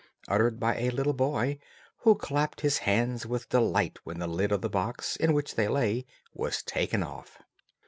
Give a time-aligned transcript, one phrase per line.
[0.27, 1.59] uttered by a little boy,
[1.97, 5.67] who clapped his hands with delight when the lid of the box, in which they
[5.67, 7.37] lay, was taken off.